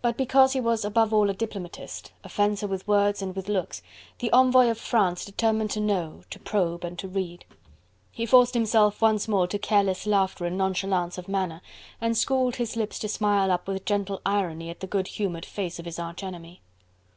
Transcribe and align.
But 0.00 0.16
because 0.16 0.54
he 0.54 0.60
was 0.60 0.84
above 0.84 1.14
all 1.14 1.30
a 1.30 1.34
diplomatist, 1.34 2.10
a 2.24 2.28
fencer 2.28 2.66
with 2.66 2.88
words 2.88 3.22
and 3.22 3.36
with 3.36 3.48
looks, 3.48 3.80
the 4.18 4.28
envoy 4.32 4.68
of 4.70 4.76
France 4.76 5.24
determined 5.24 5.70
to 5.70 5.78
know, 5.78 6.22
to 6.30 6.40
probe 6.40 6.82
and 6.82 6.98
to 6.98 7.06
read. 7.06 7.44
He 8.10 8.26
forced 8.26 8.54
himself 8.54 9.00
once 9.00 9.28
more 9.28 9.46
to 9.46 9.60
careless 9.60 10.04
laughter 10.04 10.46
and 10.46 10.58
nonchalance 10.58 11.16
of 11.16 11.28
manner 11.28 11.60
and 12.00 12.16
schooled 12.18 12.56
his 12.56 12.74
lips 12.74 12.98
to 12.98 13.08
smile 13.08 13.52
up 13.52 13.68
with 13.68 13.84
gentle 13.84 14.20
irony 14.26 14.68
at 14.68 14.80
the 14.80 14.88
good 14.88 15.06
humoured 15.06 15.46
face 15.46 15.78
of 15.78 15.84
his 15.84 16.00
arch 16.00 16.24
enemy. 16.24 16.60